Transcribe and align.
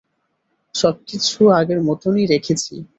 সবকিছু 0.75 1.39
আগের 1.51 1.79
মতোন-ই 1.81 2.25
রেখেছি। 2.25 2.73